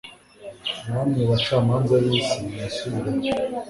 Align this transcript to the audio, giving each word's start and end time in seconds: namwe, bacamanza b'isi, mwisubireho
namwe, 0.91 1.21
bacamanza 1.31 1.95
b'isi, 2.03 2.37
mwisubireho 2.45 3.21